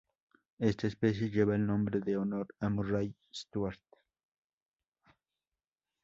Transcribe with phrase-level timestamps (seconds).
[0.57, 3.79] Esta especie lleva el nombre en honor a Murray Stuart.